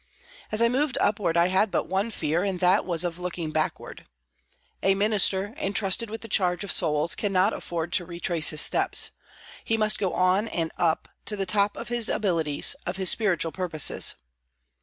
As 0.51 0.63
I 0.63 0.67
moved 0.67 0.97
upward 0.99 1.37
I 1.37 1.49
had 1.49 1.69
but 1.69 1.85
one 1.87 2.09
fear, 2.09 2.43
and 2.43 2.59
that 2.59 2.85
was 2.85 3.03
of 3.03 3.19
looking 3.19 3.51
backward. 3.51 4.07
A 4.81 4.95
minister, 4.95 5.53
entrusted 5.57 6.09
with 6.09 6.21
the 6.21 6.27
charge 6.27 6.63
of 6.63 6.71
souls, 6.71 7.13
cannot 7.13 7.53
afford 7.53 7.93
to 7.93 8.05
retrace 8.05 8.49
his 8.49 8.61
steps. 8.61 9.11
He 9.63 9.77
must 9.77 9.99
go 9.99 10.11
on, 10.13 10.47
and 10.47 10.71
up, 10.75 11.07
to 11.25 11.35
the 11.35 11.45
top 11.45 11.77
of 11.77 11.89
his 11.89 12.09
abilities, 12.09 12.75
of 12.87 12.97
his 12.97 13.11
spiritual 13.11 13.51
purposes. 13.51 14.15